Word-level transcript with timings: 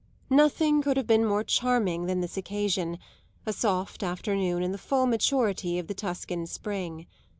Nothing 0.31 0.81
could 0.81 0.97
have 0.97 1.05
been 1.05 1.23
more 1.23 1.43
charming 1.43 2.07
than 2.07 2.21
this 2.21 2.35
occasion 2.35 2.97
a 3.45 3.53
soft 3.53 4.01
afternoon 4.01 4.63
in 4.63 4.71
the 4.71 4.79
full 4.79 5.05
maturity 5.05 5.77
of 5.77 5.85
the 5.85 5.93
Tuscan 5.93 6.47
spring. 6.47 7.05